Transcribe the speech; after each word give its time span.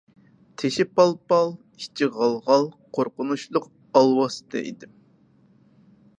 تېشى 0.61 0.85
پال-پال، 0.99 1.51
ئىچى 1.81 2.07
غال-غال 2.15 2.67
قورقۇنچلۇق 2.99 3.69
ئالۋاستى 4.03 4.65
ئىدىم. 4.71 4.99